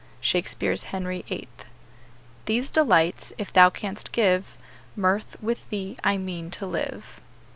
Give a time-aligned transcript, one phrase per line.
[0.19, 1.65] SHAKESPEARE's Henry Eighth.
[2.47, 4.57] "These delights, if thou canst give,
[4.95, 7.21] Mirth, with thee I mean to live."